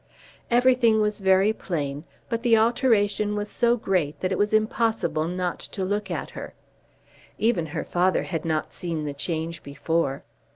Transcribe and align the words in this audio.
Everything 0.49 0.99
was 0.99 1.19
very 1.21 1.53
plain, 1.53 2.05
but 2.27 2.41
the 2.41 2.57
alteration 2.57 3.35
was 3.35 3.51
so 3.51 3.77
great 3.77 4.19
that 4.19 4.31
it 4.31 4.37
was 4.39 4.51
impossible 4.51 5.27
not 5.27 5.59
to 5.59 5.85
look 5.85 6.09
at 6.09 6.31
her. 6.31 6.55
Even 7.37 7.67
her 7.67 7.83
father 7.83 8.23
had 8.23 8.43
not 8.43 8.73
seen 8.73 9.05
the 9.05 9.13
change 9.13 9.61
before. 9.61 10.23